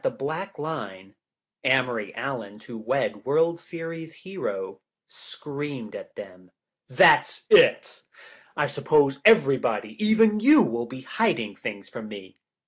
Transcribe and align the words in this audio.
the 0.03 0.09
black 0.09 0.57
line— 0.57 1.13
Amory 1.63 2.11
Allen 2.15 2.57
to 2.57 2.75
Wed 2.75 3.23
World 3.23 3.59
Series 3.59 4.15
Hero— 4.15 4.79
screamed 5.07 5.95
at 5.95 6.15
them," 6.15 6.49
that's 6.89 7.45
it. 7.51 8.01
I 8.57 8.65
suppose 8.65 9.19
everybody, 9.23 10.03
even 10.03 10.39
you, 10.39 10.63
will 10.63 10.87
be 10.87 11.01
hiding 11.01 11.55
things 11.55 11.87
from 11.87 12.07
me. 12.07 12.39